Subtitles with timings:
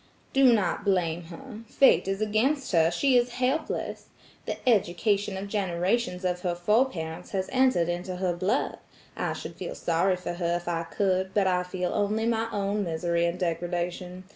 [0.33, 1.59] "Do not blame her.
[1.67, 2.89] Fate is against her.
[2.89, 4.07] She is helpless.
[4.47, 8.79] The education of generations of her foreparents has entered into her blood.
[9.15, 12.83] I should feel sorry for her if I could, but I feel only my own
[12.83, 14.23] misery and degredation.